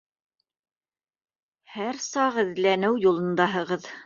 Һәр 1.75 2.01
саҡ 2.07 2.41
эҙләнеү 2.45 2.93
юлындаһығыҙ. 3.05 3.93